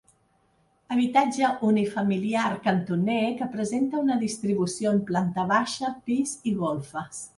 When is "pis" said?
6.09-6.35